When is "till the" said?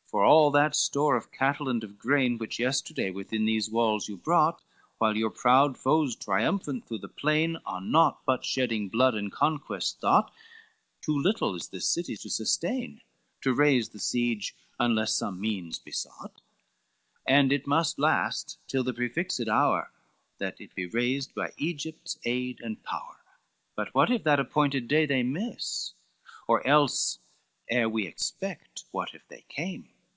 18.66-18.94